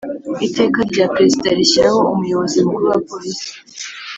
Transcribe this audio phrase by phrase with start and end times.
[0.47, 3.45] Iteka rya Perezida rishyiraho Umuyobozi Mukuru wa police